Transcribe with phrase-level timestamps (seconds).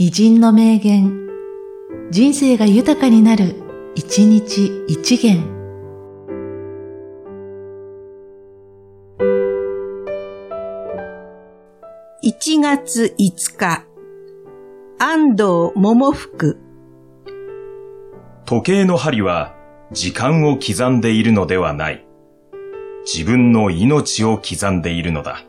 [0.00, 1.26] 偉人の名言、
[2.12, 3.56] 人生が豊かになる、
[3.96, 5.42] 一日一元。
[12.22, 13.86] 1月5日、
[15.00, 16.60] 安藤桃福。
[18.44, 19.56] 時計の針は
[19.90, 22.06] 時間を刻んでいるのではない。
[23.04, 25.47] 自分の命を刻んでいるのだ。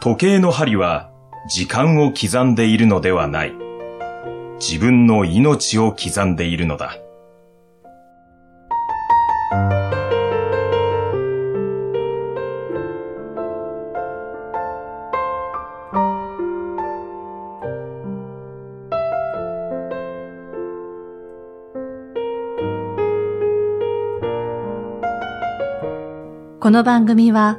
[0.00, 1.10] 時計の針は
[1.48, 3.54] 時間を刻んでいるのではない。
[4.60, 6.96] 自分の命を刻んでいるのだ。
[26.60, 27.58] この番組は、